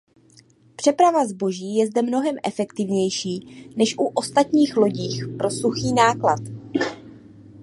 [0.75, 6.39] Přeprava zboží je zde mnohem efektivnější než na ostatních lodích pro suchý náklad.